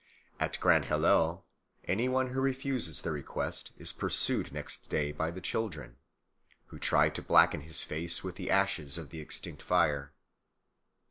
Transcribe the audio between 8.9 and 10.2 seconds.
of the extinct fire.